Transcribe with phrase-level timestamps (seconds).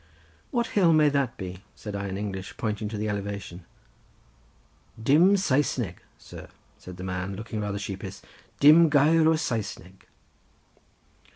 [0.49, 3.65] "What hill may that be?" said I in English, pointing to the elevation.
[4.99, 6.47] "Dim Saesneg, sir,"
[6.79, 8.21] said the man, looking rather sheepish,
[8.59, 10.07] "Dim gair o Saesneg."